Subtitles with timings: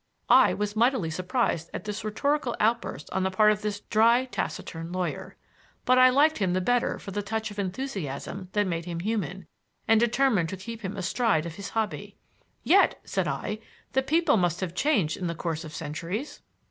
[0.31, 4.91] I was mightily surprised at this rhetorical outburst on the part of this dry, taciturn
[4.91, 5.37] lawyer.
[5.85, 9.45] But I liked him the better for the touch of enthusiasm that made him human,
[9.87, 12.17] and determined to keep him astride of his hobby.
[12.63, 13.59] "Yet," said I,
[13.93, 16.41] "the people must have changed in the course of centuries."